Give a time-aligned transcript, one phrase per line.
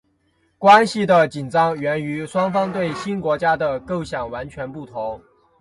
[0.57, 5.21] 关系的紧张源于双方对新国家的构想完全不同。